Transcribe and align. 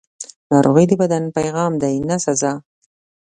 ناروغي 0.51 0.85
د 0.89 0.93
بدن 1.01 1.23
پیغام 1.37 1.73
دی، 1.81 1.95
نه 2.09 2.17
سزا. 2.25 2.53